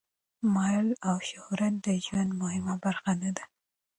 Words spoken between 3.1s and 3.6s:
نه دي.